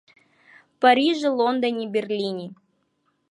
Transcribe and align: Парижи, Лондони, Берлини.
Парижи, 0.81 1.29
Лондони, 1.39 1.83
Берлини. 1.93 2.47